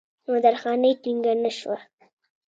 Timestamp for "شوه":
1.59-1.77